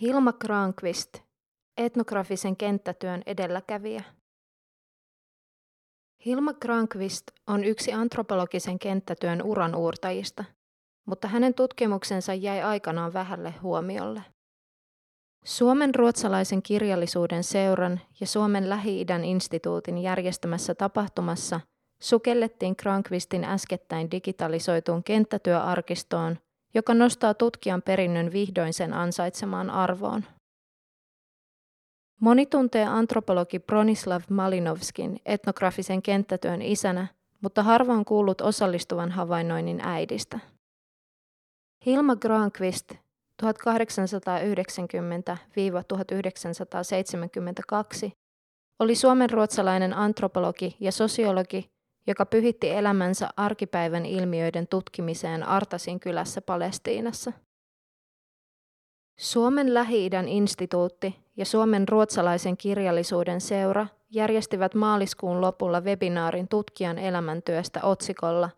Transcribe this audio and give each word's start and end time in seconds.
Hilma 0.00 0.32
Granqvist, 0.32 1.18
etnografisen 1.76 2.56
kenttätyön 2.56 3.22
edelläkävijä. 3.26 4.02
Hilma 6.24 6.52
Granqvist 6.52 7.22
on 7.46 7.64
yksi 7.64 7.92
antropologisen 7.92 8.78
kenttätyön 8.78 9.42
uranuurtajista, 9.42 10.44
mutta 11.06 11.28
hänen 11.28 11.54
tutkimuksensa 11.54 12.34
jäi 12.34 12.62
aikanaan 12.62 13.12
vähälle 13.12 13.54
huomiolle. 13.62 14.22
Suomen 15.44 15.94
ruotsalaisen 15.94 16.62
kirjallisuuden 16.62 17.44
seuran 17.44 18.00
ja 18.20 18.26
Suomen 18.26 18.68
Lähi-idän 18.68 19.24
instituutin 19.24 19.98
järjestämässä 19.98 20.74
tapahtumassa 20.74 21.60
sukellettiin 22.02 22.74
Granqvistin 22.78 23.44
äskettäin 23.44 24.10
digitalisoituun 24.10 25.04
kenttätyöarkistoon– 25.04 26.38
joka 26.74 26.94
nostaa 26.94 27.34
tutkijan 27.34 27.82
perinnön 27.82 28.32
vihdoin 28.32 28.72
sen 28.72 28.92
ansaitsemaan 28.92 29.70
arvoon. 29.70 30.24
Moni 32.20 32.46
tuntee 32.46 32.84
antropologi 32.84 33.58
Bronislav 33.58 34.22
Malinovskin 34.30 35.20
etnografisen 35.26 36.02
kenttätyön 36.02 36.62
isänä, 36.62 37.06
mutta 37.40 37.62
harva 37.62 37.92
on 37.92 38.04
kuullut 38.04 38.40
osallistuvan 38.40 39.10
havainnoinnin 39.10 39.80
äidistä. 39.80 40.38
Hilma 41.86 42.16
Granqvist 42.16 42.92
1890-1972 43.42 43.46
oli 48.78 48.94
suomen 48.94 49.30
ruotsalainen 49.30 49.94
antropologi 49.94 50.76
ja 50.80 50.92
sosiologi, 50.92 51.70
joka 52.06 52.26
pyhitti 52.26 52.70
elämänsä 52.70 53.28
arkipäivän 53.36 54.06
ilmiöiden 54.06 54.68
tutkimiseen 54.68 55.42
Artasin 55.42 56.00
kylässä 56.00 56.40
Palestiinassa. 56.40 57.32
Suomen 59.18 59.74
Lähi-idän 59.74 60.28
instituutti 60.28 61.16
ja 61.36 61.44
Suomen 61.44 61.88
ruotsalaisen 61.88 62.56
kirjallisuuden 62.56 63.40
seura 63.40 63.86
järjestivät 64.10 64.74
maaliskuun 64.74 65.40
lopulla 65.40 65.80
webinaarin 65.80 66.48
tutkijan 66.48 66.98
elämäntyöstä 66.98 67.80
otsikolla 67.82 68.50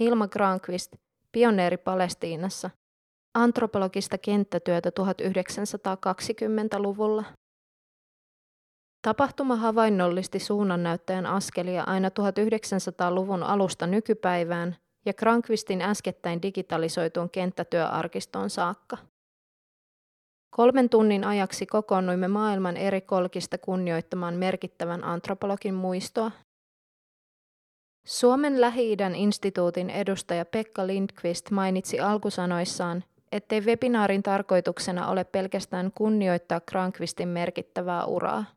Hilma 0.00 0.28
Granqvist, 0.28 0.96
pioneeri 1.32 1.76
Palestiinassa, 1.76 2.70
antropologista 3.34 4.18
kenttätyötä 4.18 4.90
1920-luvulla. 5.00 7.24
Tapahtuma 9.06 9.56
havainnollisti 9.56 10.38
suunnannäyttäjän 10.38 11.26
askelia 11.26 11.82
aina 11.82 12.08
1900-luvun 12.08 13.42
alusta 13.42 13.86
nykypäivään 13.86 14.76
ja 15.04 15.12
Krankvistin 15.12 15.82
äskettäin 15.82 16.42
digitalisoituun 16.42 17.30
kenttätyöarkistoon 17.30 18.50
saakka. 18.50 18.96
Kolmen 20.50 20.88
tunnin 20.88 21.24
ajaksi 21.24 21.66
kokoonnuimme 21.66 22.28
maailman 22.28 22.76
eri 22.76 23.00
kolkista 23.00 23.58
kunnioittamaan 23.58 24.34
merkittävän 24.34 25.04
antropologin 25.04 25.74
muistoa. 25.74 26.30
Suomen 28.06 28.60
Lähi-idän 28.60 29.14
instituutin 29.14 29.90
edustaja 29.90 30.44
Pekka 30.44 30.86
Lindqvist 30.86 31.50
mainitsi 31.50 32.00
alkusanoissaan, 32.00 33.04
ettei 33.32 33.60
webinaarin 33.60 34.22
tarkoituksena 34.22 35.08
ole 35.08 35.24
pelkästään 35.24 35.92
kunnioittaa 35.94 36.60
Krankvistin 36.60 37.28
merkittävää 37.28 38.04
uraa. 38.04 38.55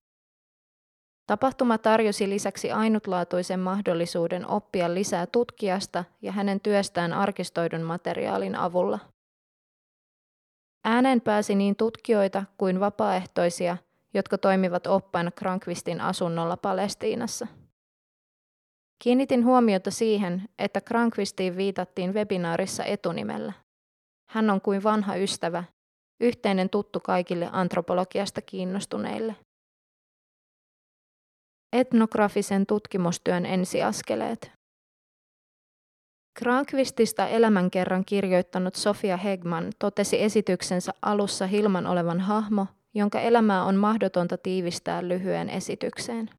Tapahtuma 1.30 1.78
tarjosi 1.78 2.30
lisäksi 2.30 2.72
ainutlaatuisen 2.72 3.60
mahdollisuuden 3.60 4.48
oppia 4.48 4.94
lisää 4.94 5.26
tutkijasta 5.26 6.04
ja 6.22 6.32
hänen 6.32 6.60
työstään 6.60 7.14
arkistoidun 7.14 7.82
materiaalin 7.82 8.56
avulla. 8.56 9.00
Ääneen 10.86 11.22
pääsi 11.22 11.56
niin 11.56 11.76
tutkijoita 11.76 12.44
kuin 12.58 12.80
vapaaehtoisia, 12.80 13.78
jotka 14.14 14.38
toimivat 14.38 14.88
oppaina 14.88 15.32
Krankvistin 15.32 16.02
asunnolla 16.02 16.58
Palestiinassa. 16.58 17.48
Kiinnitin 19.04 19.46
huomiota 19.46 19.92
siihen, 19.92 20.50
että 20.60 20.82
Krankvistiin 20.82 21.58
viitattiin 21.58 22.14
webinaarissa 22.14 22.84
etunimellä. 22.84 23.54
Hän 24.30 24.50
on 24.50 24.62
kuin 24.62 24.84
vanha 24.84 25.16
ystävä, 25.16 25.64
yhteinen 26.20 26.70
tuttu 26.70 27.00
kaikille 27.00 27.50
antropologiasta 27.52 28.42
kiinnostuneille. 28.42 29.36
Etnografisen 31.74 32.66
tutkimustyön 32.66 33.46
ensiaskeleet. 33.46 34.52
Krankvistista 36.40 37.28
elämänkerran 37.28 38.06
kirjoittanut 38.06 38.76
Sofia 38.76 39.18
Hegman 39.18 39.72
totesi 39.80 40.24
esityksensä 40.24 40.94
alussa 41.02 41.48
Hilman 41.48 41.88
olevan 41.88 42.20
hahmo, 42.20 42.66
jonka 42.96 43.22
elämää 43.22 43.64
on 43.64 43.76
mahdotonta 43.76 44.38
tiivistää 44.38 45.08
lyhyen 45.08 45.50
esitykseen. 45.50 46.30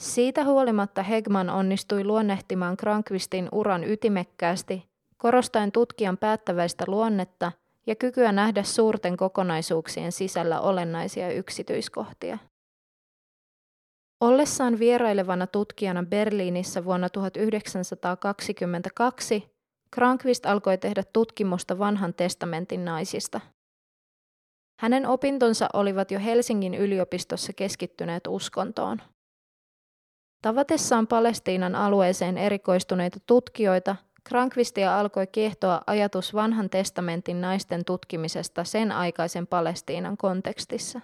Siitä 0.00 0.44
huolimatta 0.44 1.02
Hegman 1.02 1.50
onnistui 1.50 2.04
luonnehtimaan 2.04 2.76
Krankvistin 2.76 3.48
uran 3.52 3.84
ytimekkäästi, 3.84 4.86
korostaen 5.16 5.72
tutkijan 5.72 6.18
päättäväistä 6.18 6.84
luonnetta 6.88 7.52
ja 7.86 7.94
kykyä 7.94 8.32
nähdä 8.32 8.62
suurten 8.62 9.16
kokonaisuuksien 9.16 10.12
sisällä 10.12 10.60
olennaisia 10.60 11.32
yksityiskohtia. 11.32 12.38
Ollessaan 14.20 14.78
vierailevana 14.78 15.46
tutkijana 15.46 16.02
Berliinissä 16.02 16.84
vuonna 16.84 17.08
1922 17.08 19.56
Krankvist 19.90 20.46
alkoi 20.46 20.78
tehdä 20.78 21.02
tutkimusta 21.12 21.78
vanhan 21.78 22.14
testamentin 22.14 22.84
naisista. 22.84 23.40
Hänen 24.80 25.06
opintonsa 25.06 25.68
olivat 25.72 26.10
jo 26.10 26.20
Helsingin 26.20 26.74
yliopistossa 26.74 27.52
keskittyneet 27.52 28.26
uskontoon. 28.28 29.02
Tavatessaan 30.42 31.06
Palestiinan 31.06 31.74
alueeseen 31.74 32.38
erikoistuneita 32.38 33.20
tutkijoita, 33.26 33.96
Krankvistia 34.24 35.00
alkoi 35.00 35.26
kiehtoa 35.26 35.82
ajatus 35.86 36.34
vanhan 36.34 36.70
testamentin 36.70 37.40
naisten 37.40 37.84
tutkimisesta 37.84 38.64
sen 38.64 38.92
aikaisen 38.92 39.46
Palestiinan 39.46 40.16
kontekstissa. 40.16 41.00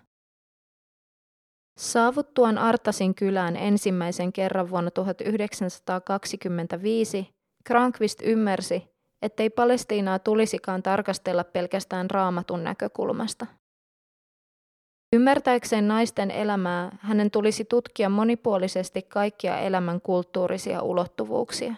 Saavuttuaan 1.83 2.59
Artasin 2.59 3.15
kylään 3.15 3.57
ensimmäisen 3.57 4.33
kerran 4.33 4.71
vuonna 4.71 4.91
1925, 4.91 7.29
Krankvist 7.65 8.19
ymmärsi, 8.25 8.89
ettei 9.23 9.51
Palestiinaa 9.51 10.19
tulisikaan 10.19 10.83
tarkastella 10.83 11.45
pelkästään 11.45 12.11
raamatun 12.11 12.65
näkökulmasta. 12.65 13.47
Ymmärtääkseen 15.17 15.89
naisten 15.89 16.31
elämää, 16.31 16.99
hänen 17.01 17.31
tulisi 17.31 17.65
tutkia 17.65 18.09
monipuolisesti 18.09 19.03
kaikkia 19.03 19.59
elämän 19.59 20.01
kulttuurisia 20.01 20.83
ulottuvuuksia. 20.83 21.75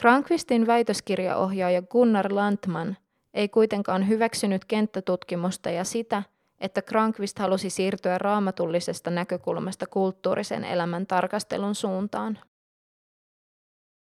Krankvistin 0.00 0.66
väitöskirjaohjaaja 0.66 1.82
Gunnar 1.82 2.34
Landman 2.34 2.96
ei 3.34 3.48
kuitenkaan 3.48 4.08
hyväksynyt 4.08 4.64
kenttätutkimusta 4.64 5.70
ja 5.70 5.84
sitä, 5.84 6.22
että 6.62 6.82
Krankvist 6.82 7.38
halusi 7.38 7.70
siirtyä 7.70 8.18
raamatullisesta 8.18 9.10
näkökulmasta 9.10 9.86
kulttuurisen 9.86 10.64
elämän 10.64 11.06
tarkastelun 11.06 11.74
suuntaan. 11.74 12.38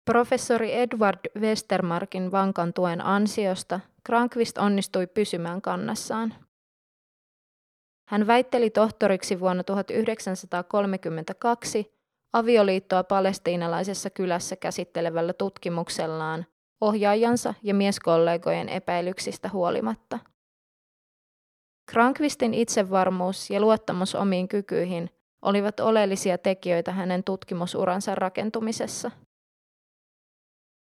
Professori 0.04 0.74
Edward 0.74 1.18
Westermarkin 1.40 2.32
vankan 2.32 2.72
tuen 2.72 3.06
ansiosta 3.06 3.80
Krankvist 4.04 4.58
onnistui 4.58 5.06
pysymään 5.06 5.62
kannassaan. 5.62 6.34
Hän 8.08 8.26
väitteli 8.26 8.70
tohtoriksi 8.70 9.40
vuonna 9.40 9.64
1932 9.64 11.92
avioliittoa 12.32 13.04
palestiinalaisessa 13.04 14.10
kylässä 14.10 14.56
käsittelevällä 14.56 15.32
tutkimuksellaan 15.32 16.46
ohjaajansa 16.80 17.54
ja 17.62 17.74
mieskollegojen 17.74 18.68
epäilyksistä 18.68 19.48
huolimatta– 19.48 20.18
Krankvistin 21.90 22.54
itsevarmuus 22.54 23.50
ja 23.50 23.60
luottamus 23.60 24.14
omiin 24.14 24.48
kykyihin 24.48 25.10
olivat 25.42 25.80
oleellisia 25.80 26.38
tekijöitä 26.38 26.92
hänen 26.92 27.24
tutkimusuransa 27.24 28.14
rakentumisessa. 28.14 29.10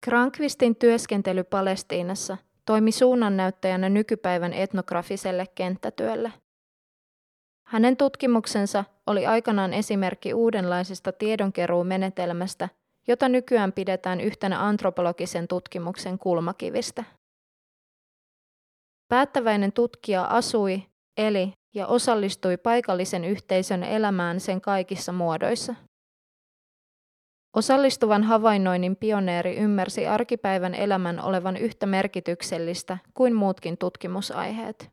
Krankvistin 0.05 0.77
työskentely 0.77 1.45
Palestiinassa 1.45 2.37
toimi 2.65 2.93
suunnannäyttäjänä 2.93 3.89
nykypäivän 3.89 4.53
etnografiselle 4.53 5.47
kenttätyölle. 5.55 6.33
Hänen 7.67 7.97
tutkimuksensa 7.97 8.85
oli 9.07 9.27
aikanaan 9.27 9.73
esimerkki 9.73 10.35
uudenlaisesta 10.35 11.13
tiedonkeruumenetelmästä, 11.13 12.69
jota 13.09 13.29
nykyään 13.29 13.73
pidetään 13.73 14.21
yhtenä 14.21 14.67
antropologisen 14.67 15.49
tutkimuksen 15.49 16.19
kulmakivistä. 16.19 17.05
Päättäväinen 19.09 19.73
tutkija 19.73 20.25
asui, 20.25 20.83
eli 21.17 21.53
ja 21.75 21.87
osallistui 21.87 22.57
paikallisen 22.57 23.25
yhteisön 23.25 23.83
elämään 23.83 24.41
sen 24.41 24.61
kaikissa 24.61 25.13
muodoissa. 25.13 25.75
Osallistuvan 27.57 28.23
havainnoinnin 28.23 28.97
pioneeri 28.97 29.57
ymmärsi 29.57 30.07
arkipäivän 30.07 30.75
elämän 30.75 31.21
olevan 31.21 31.57
yhtä 31.57 31.87
merkityksellistä 31.87 32.99
kuin 33.15 33.35
muutkin 33.35 33.79
tutkimusaiheet. 33.79 34.91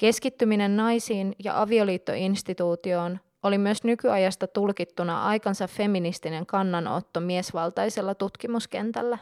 Keskittyminen 0.00 0.76
naisiin 0.76 1.34
ja 1.44 1.62
avioliittoinstituutioon 1.62 3.20
oli 3.42 3.58
myös 3.58 3.84
nykyajasta 3.84 4.46
tulkittuna 4.46 5.22
aikansa 5.22 5.66
feministinen 5.66 6.46
kannanotto 6.46 7.20
miesvaltaisella 7.20 8.14
tutkimuskentällä. 8.14 9.18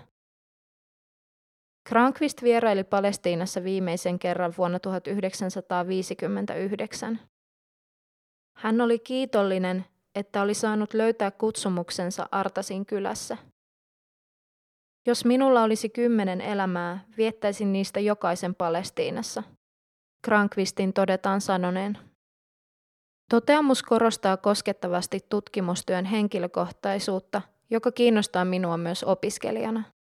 Kranqvist 1.91 2.43
vieraili 2.43 2.85
Palestiinassa 2.85 3.65
viimeisen 3.65 4.19
kerran 4.19 4.55
vuonna 4.59 4.79
1959. 4.79 7.21
Hän 8.57 8.81
oli 8.81 8.99
kiitollinen, 8.99 9.85
että 10.15 10.43
oli 10.43 10.55
saanut 10.55 10.95
löytää 10.95 11.31
kutsumuksensa 11.31 12.29
Artasin 12.33 12.87
kylässä. 12.87 13.37
Jos 15.07 15.25
minulla 15.25 15.63
olisi 15.63 15.89
kymmenen 15.89 16.41
elämää, 16.41 17.05
viettäisin 17.17 17.73
niistä 17.73 18.01
jokaisen 18.01 18.55
Palestiinassa. 18.55 19.43
Krankvistin 20.25 20.93
todetaan 20.93 21.41
sanoneen. 21.41 21.99
Toteamus 23.31 23.83
korostaa 23.83 24.37
koskettavasti 24.37 25.21
tutkimustyön 25.29 26.05
henkilökohtaisuutta, 26.05 27.43
joka 27.71 27.93
kiinnostaa 27.93 28.45
minua 28.45 28.77
myös 28.77 29.05
opiskelijana. 29.05 30.00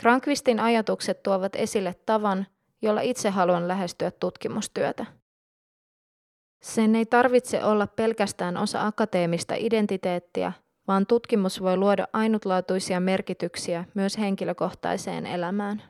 Krankvistin 0.00 0.60
ajatukset 0.60 1.22
tuovat 1.22 1.56
esille 1.56 1.94
tavan, 2.06 2.46
jolla 2.82 3.00
itse 3.00 3.30
haluan 3.30 3.68
lähestyä 3.68 4.10
tutkimustyötä. 4.10 5.06
Sen 6.62 6.96
ei 6.96 7.06
tarvitse 7.06 7.64
olla 7.64 7.86
pelkästään 7.86 8.56
osa 8.56 8.86
akateemista 8.86 9.54
identiteettiä, 9.54 10.52
vaan 10.88 11.06
tutkimus 11.06 11.60
voi 11.62 11.76
luoda 11.76 12.08
ainutlaatuisia 12.12 13.00
merkityksiä 13.00 13.84
myös 13.94 14.18
henkilökohtaiseen 14.18 15.26
elämään. 15.26 15.82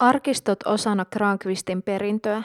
Arkistot 0.00 0.62
osana 0.62 1.04
Krankvistin 1.04 1.82
perintöä. 1.82 2.42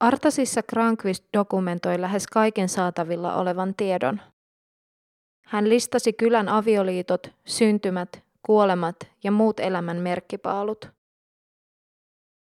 Artasissa 0.00 0.62
Krankvist 0.62 1.24
dokumentoi 1.36 2.00
lähes 2.00 2.26
kaiken 2.26 2.68
saatavilla 2.68 3.36
olevan 3.36 3.74
tiedon. 3.74 4.20
Hän 5.46 5.68
listasi 5.68 6.12
kylän 6.12 6.48
avioliitot, 6.48 7.30
syntymät, 7.44 8.22
kuolemat 8.42 8.96
ja 9.24 9.30
muut 9.30 9.60
elämän 9.60 9.96
merkkipaalut. 9.96 10.88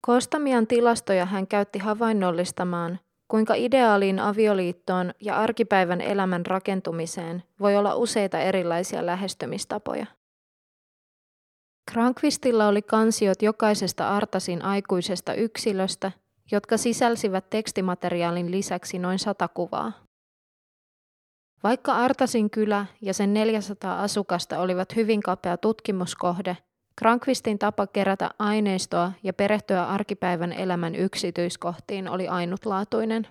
Koostamiaan 0.07 0.67
tilastoja 0.67 1.27
hän 1.27 1.47
käytti 1.47 1.79
havainnollistamaan, 1.79 2.99
kuinka 3.29 3.55
ideaaliin 3.55 4.19
avioliittoon 4.19 5.15
ja 5.21 5.37
arkipäivän 5.37 6.01
elämän 6.01 6.47
rakentumiseen 6.47 7.43
voi 7.61 7.77
olla 7.77 7.95
useita 7.95 8.39
erilaisia 8.39 9.07
lähestymistapoja. 9.07 10.07
Krankvistilla 11.93 12.69
oli 12.69 12.83
kansiot 12.83 13.43
jokaisesta 13.43 14.09
Artasin 14.09 14.63
aikuisesta 14.63 15.35
yksilöstä, 15.35 16.13
jotka 16.51 16.77
sisälsivät 16.77 17.51
tekstimateriaalin 17.51 18.51
lisäksi 18.51 18.99
noin 18.99 19.19
sata 19.19 19.49
kuvaa. 19.49 20.08
Vaikka 21.63 21.93
Artasin 21.93 22.51
kylä 22.51 22.87
ja 23.01 23.15
sen 23.15 23.35
400 23.35 24.03
asukasta 24.03 24.59
olivat 24.59 24.97
hyvin 24.97 25.23
kapea 25.23 25.57
tutkimuskohde, 25.57 26.57
Krankvistin 26.99 27.59
tapa 27.59 27.87
kerätä 27.87 28.31
aineistoa 28.39 29.13
ja 29.23 29.33
perehtyä 29.33 29.85
arkipäivän 29.85 30.53
elämän 30.53 30.95
yksityiskohtiin 30.95 32.09
oli 32.09 32.29
ainutlaatuinen. 32.29 33.27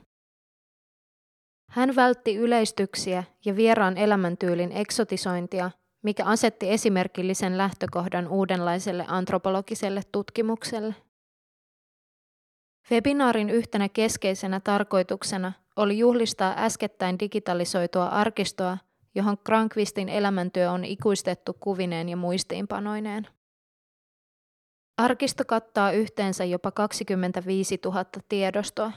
Hän 1.71 1.95
vältti 1.95 2.35
yleistyksiä 2.35 3.23
ja 3.45 3.55
vieraan 3.55 3.97
elämäntyylin 3.97 4.71
eksotisointia, 4.71 5.71
mikä 6.03 6.25
asetti 6.25 6.71
esimerkillisen 6.71 7.57
lähtökohdan 7.57 8.27
uudenlaiselle 8.27 9.05
antropologiselle 9.07 10.01
tutkimukselle. 10.11 10.95
Webinaarin 12.91 13.49
yhtenä 13.49 13.89
keskeisenä 13.89 14.59
tarkoituksena 14.59 15.53
oli 15.75 15.97
juhlistaa 15.97 16.53
äskettäin 16.57 17.19
digitalisoitua 17.19 18.05
arkistoa, 18.05 18.77
johon 19.15 19.37
Krankvistin 19.37 20.09
elämäntyö 20.09 20.71
on 20.71 20.85
ikuistettu 20.85 21.53
kuvineen 21.59 22.09
ja 22.09 22.17
muistiinpanoineen. 22.17 23.27
Arkisto 24.97 25.43
kattaa 25.47 25.91
yhteensä 25.91 26.45
jopa 26.45 26.71
25 26.71 27.79
000 27.85 28.05
tiedostoa. 28.29 28.91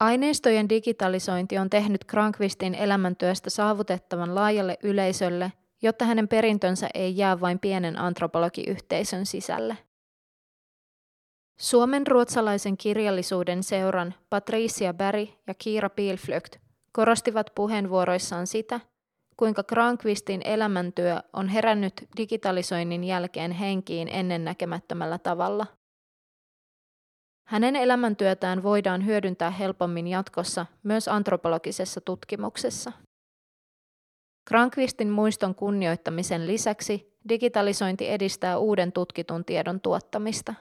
Aineistojen 0.00 0.68
digitalisointi 0.68 1.58
on 1.58 1.70
tehnyt 1.70 2.04
Krankvistin 2.04 2.74
elämäntyöstä 2.74 3.50
saavutettavan 3.50 4.34
laajalle 4.34 4.78
yleisölle, 4.82 5.52
jotta 5.82 6.04
hänen 6.04 6.28
perintönsä 6.28 6.88
ei 6.94 7.16
jää 7.16 7.40
vain 7.40 7.58
pienen 7.58 7.98
antropologiyhteisön 7.98 9.26
sisälle. 9.26 9.76
Suomen 11.60 12.06
ruotsalaisen 12.06 12.76
kirjallisuuden 12.76 13.62
seuran 13.62 14.14
Patricia 14.30 14.94
Berg 14.94 15.28
ja 15.46 15.54
Kiira 15.54 15.90
Pilflykt 15.90 16.56
korostivat 16.92 17.50
puheenvuoroissaan 17.54 18.46
sitä, 18.46 18.80
kuinka 19.36 19.62
Krankvistin 19.62 20.40
elämäntyö 20.44 21.20
on 21.32 21.48
herännyt 21.48 21.92
digitalisoinnin 22.16 23.04
jälkeen 23.04 23.52
henkiin 23.52 24.08
ennennäkemättömällä 24.08 25.18
tavalla. 25.18 25.66
Hänen 27.48 27.76
elämäntyötään 27.76 28.62
voidaan 28.62 29.06
hyödyntää 29.06 29.50
helpommin 29.50 30.06
jatkossa 30.06 30.66
myös 30.82 31.08
antropologisessa 31.08 32.00
tutkimuksessa. 32.00 32.92
Krankvistin 34.48 35.10
muiston 35.10 35.54
kunnioittamisen 35.54 36.46
lisäksi 36.46 37.18
digitalisointi 37.28 38.10
edistää 38.10 38.58
uuden 38.58 38.92
tutkitun 38.92 39.44
tiedon 39.44 39.80
tuottamista. 39.80 40.54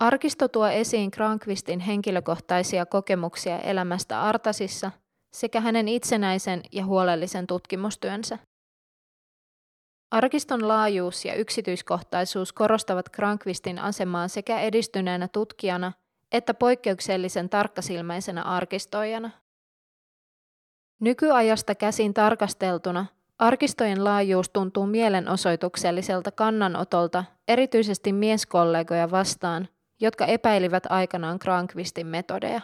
Arkisto 0.00 0.48
tuo 0.48 0.66
esiin 0.68 1.10
Krankvistin 1.10 1.80
henkilökohtaisia 1.80 2.86
kokemuksia 2.86 3.58
elämästä 3.58 4.22
Artasissa 4.22 4.90
sekä 5.32 5.60
hänen 5.60 5.88
itsenäisen 5.88 6.62
ja 6.72 6.84
huolellisen 6.84 7.46
tutkimustyönsä. 7.46 8.38
Arkiston 10.10 10.68
laajuus 10.68 11.24
ja 11.24 11.34
yksityiskohtaisuus 11.34 12.52
korostavat 12.52 13.08
Krankvistin 13.08 13.78
asemaa 13.78 14.28
sekä 14.28 14.60
edistyneenä 14.60 15.28
tutkijana 15.28 15.92
että 16.32 16.54
poikkeuksellisen 16.54 17.48
tarkkasilmäisenä 17.48 18.42
arkistoijana. 18.42 19.30
Nykyajasta 21.00 21.74
käsin 21.74 22.14
tarkasteltuna 22.14 23.06
arkistojen 23.38 24.04
laajuus 24.04 24.50
tuntuu 24.50 24.86
mielenosoitukselliselta 24.86 26.30
kannanotolta 26.30 27.24
erityisesti 27.48 28.12
mieskollegoja 28.12 29.10
vastaan, 29.10 29.68
jotka 30.00 30.26
epäilivät 30.26 30.86
aikanaan 30.88 31.38
Krankvistin 31.38 32.06
metodeja. 32.06 32.60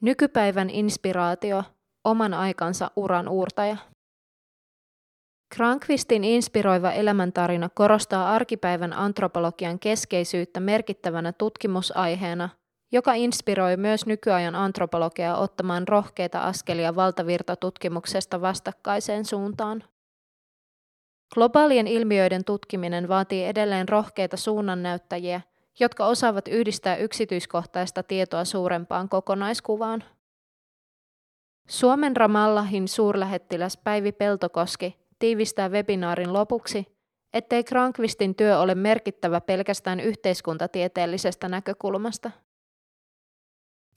Nykypäivän 0.00 0.70
inspiraatio, 0.70 1.64
oman 2.04 2.34
aikansa 2.34 2.90
uran 2.96 3.28
uurtaja. 3.28 3.76
Krankvistin 5.54 6.24
inspiroiva 6.24 6.92
elämäntarina 6.92 7.68
korostaa 7.74 8.34
arkipäivän 8.34 8.92
antropologian 8.92 9.78
keskeisyyttä 9.78 10.60
merkittävänä 10.60 11.32
tutkimusaiheena, 11.32 12.48
joka 12.92 13.14
inspiroi 13.14 13.76
myös 13.76 14.06
nykyajan 14.06 14.54
antropologiaa 14.54 15.38
ottamaan 15.38 15.88
rohkeita 15.88 16.40
askelia 16.40 16.96
valtavirtatutkimuksesta 16.96 18.40
vastakkaiseen 18.40 19.24
suuntaan. 19.24 19.84
Globaalien 21.34 21.86
ilmiöiden 21.86 22.44
tutkiminen 22.44 23.08
vaatii 23.08 23.44
edelleen 23.44 23.88
rohkeita 23.88 24.36
suunnannäyttäjiä– 24.36 25.40
jotka 25.80 26.06
osaavat 26.06 26.48
yhdistää 26.48 26.96
yksityiskohtaista 26.96 28.02
tietoa 28.02 28.44
suurempaan 28.44 29.08
kokonaiskuvaan. 29.08 30.04
Suomen 31.68 32.16
Ramallahin 32.16 32.88
suurlähettiläs 32.88 33.76
Päivi 33.76 34.12
Peltokoski 34.12 34.96
tiivistää 35.18 35.68
webinaarin 35.68 36.32
lopuksi, 36.32 36.86
ettei 37.32 37.64
Krankvistin 37.64 38.34
työ 38.34 38.58
ole 38.58 38.74
merkittävä 38.74 39.40
pelkästään 39.40 40.00
yhteiskuntatieteellisestä 40.00 41.48
näkökulmasta. 41.48 42.30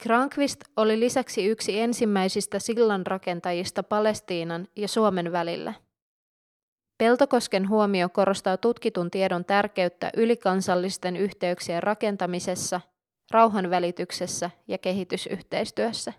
Krankvist 0.02 0.60
oli 0.76 1.00
lisäksi 1.00 1.46
yksi 1.46 1.80
ensimmäisistä 1.80 2.58
sillanrakentajista 2.58 3.82
Palestiinan 3.82 4.68
ja 4.76 4.88
Suomen 4.88 5.32
välillä– 5.32 5.74
Peltokosken 6.98 7.68
huomio 7.68 8.08
korostaa 8.08 8.56
tutkitun 8.56 9.10
tiedon 9.10 9.44
tärkeyttä 9.44 10.10
ylikansallisten 10.16 11.16
yhteyksien 11.16 11.82
rakentamisessa, 11.82 12.80
rauhanvälityksessä 13.30 14.50
ja 14.68 14.78
kehitysyhteistyössä. 14.78 16.12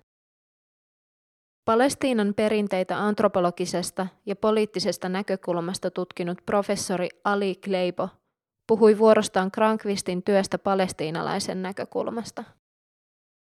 Palestiinan 1.66 2.34
perinteitä 2.34 2.98
antropologisesta 3.06 4.08
ja 4.26 4.36
poliittisesta 4.36 5.10
näkökulmasta 5.10 5.92
tutkinut 5.92 6.38
professori 6.46 7.10
Ali 7.24 7.56
Kleibo 7.56 8.10
puhui 8.68 8.98
vuorostaan 8.98 9.52
Krankvistin 9.52 10.24
työstä 10.24 10.58
palestiinalaisen 10.58 11.62
näkökulmasta. 11.62 12.44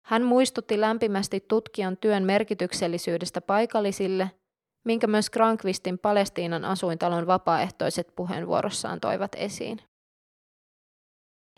Hän 0.06 0.22
muistutti 0.22 0.80
lämpimästi 0.80 1.44
tutkijan 1.48 1.96
työn 1.96 2.24
merkityksellisyydestä 2.24 3.40
paikallisille– 3.40 4.30
minkä 4.84 5.06
myös 5.06 5.30
Krankvistin 5.30 5.98
Palestiinan 5.98 6.64
asuintalon 6.64 7.26
vapaaehtoiset 7.26 8.12
puheenvuorossaan 8.16 9.00
toivat 9.00 9.32
esiin. 9.34 9.78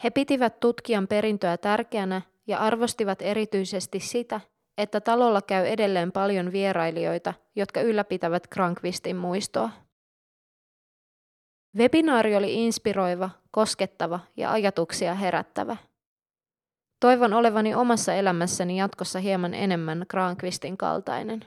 He 0.04 0.10
pitivät 0.10 0.60
tutkijan 0.60 1.08
perintöä 1.08 1.56
tärkeänä 1.56 2.22
ja 2.46 2.58
arvostivat 2.58 3.22
erityisesti 3.22 4.00
sitä, 4.00 4.40
että 4.78 5.00
talolla 5.00 5.42
käy 5.42 5.66
edelleen 5.66 6.12
paljon 6.12 6.52
vierailijoita, 6.52 7.34
jotka 7.56 7.80
ylläpitävät 7.80 8.46
Krankvistin 8.46 9.16
muistoa. 9.16 9.70
Webinaari 11.76 12.36
oli 12.36 12.66
inspiroiva, 12.66 13.30
koskettava 13.50 14.20
ja 14.36 14.52
ajatuksia 14.52 15.14
herättävä. 15.14 15.76
Toivon 17.00 17.32
olevani 17.32 17.74
omassa 17.74 18.14
elämässäni 18.14 18.78
jatkossa 18.78 19.18
hieman 19.18 19.54
enemmän 19.54 20.04
Krankvistin 20.08 20.76
kaltainen. 20.76 21.44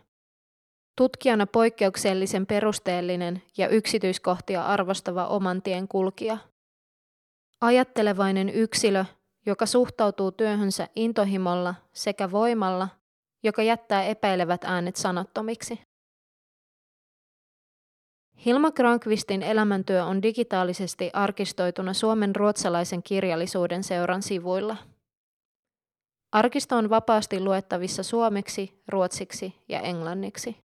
Tutkijana 0.98 1.48
poikkeuksellisen 1.48 2.46
perusteellinen 2.46 3.42
ja 3.58 3.68
yksityiskohtia 3.68 4.66
arvostava 4.66 5.28
oman 5.28 5.62
tien 5.62 5.88
kulkija. 5.88 6.38
Ajattelevainen 7.62 8.50
yksilö, 8.50 9.06
joka 9.46 9.66
suhtautuu 9.66 10.32
työhönsä 10.32 10.88
intohimolla 10.96 11.76
sekä 11.94 12.32
voimalla, 12.32 12.90
joka 13.44 13.64
jättää 13.64 14.04
epäilevät 14.04 14.64
äänet 14.64 14.96
sanattomiksi. 14.96 15.80
Hilma 18.46 18.72
Krankvistin 18.72 19.44
elämäntyö 19.44 20.06
on 20.06 20.22
digitaalisesti 20.22 21.10
arkistoituna 21.14 21.94
Suomen 21.94 22.36
ruotsalaisen 22.36 23.04
kirjallisuuden 23.04 23.84
seuran 23.84 24.22
sivuilla. 24.22 24.78
Arkisto 26.32 26.78
on 26.78 26.90
vapaasti 26.90 27.40
luettavissa 27.40 28.04
suomeksi, 28.04 28.84
ruotsiksi 28.88 29.56
ja 29.70 29.82
englanniksi. 29.82 30.67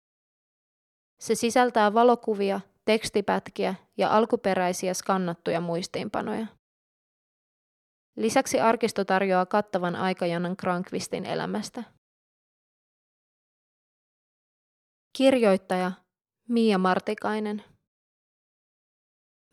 Se 1.23 1.35
sisältää 1.35 1.93
valokuvia, 1.93 2.61
tekstipätkiä 2.85 3.75
ja 3.97 4.17
alkuperäisiä 4.17 4.93
skannattuja 4.93 5.61
muistiinpanoja. 5.61 6.47
Lisäksi 8.17 8.59
arkisto 8.59 9.05
tarjoaa 9.05 9.45
kattavan 9.45 9.95
aikajanan 9.95 10.57
Krankvistin 10.57 11.25
elämästä. 11.25 11.83
Kirjoittaja 15.17 15.91
Mia 16.49 16.77
Martikainen 16.77 17.63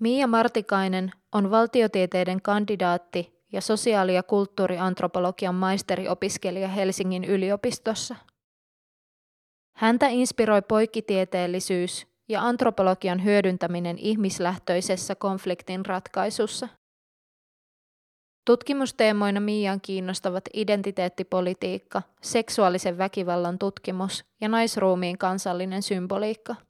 Mia 0.01 0.27
Martikainen 0.27 1.13
on 1.33 1.51
valtiotieteiden 1.51 2.43
kandidaatti 2.43 3.45
ja 3.53 3.61
sosiaali- 3.61 4.15
ja 4.15 4.23
kulttuuriantropologian 4.23 5.55
maisteriopiskelija 5.55 6.69
Helsingin 6.69 7.25
yliopistossa. 7.25 8.17
Häntä 9.81 10.09
inspiroi 10.09 10.63
poikkitieteellisyys 10.63 12.07
ja 12.29 12.43
antropologian 12.43 13.25
hyödyntäminen 13.25 13.99
ihmislähtöisessä 13.99 15.15
konfliktin 15.15 15.87
ratkaisussa. 15.87 16.69
Tutkimusteemoina 18.47 19.41
Mian 19.41 19.81
kiinnostavat 19.81 20.45
identiteettipolitiikka, 20.55 22.03
seksuaalisen 22.23 22.99
väkivallan 22.99 23.59
tutkimus 23.59 24.25
ja 24.41 24.49
naisruumiin 24.49 25.19
kansallinen 25.19 25.83
symboliikka– 25.83 26.57